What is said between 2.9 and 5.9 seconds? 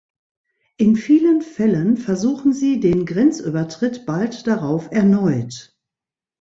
Grenzübertritt bald darauf erneut.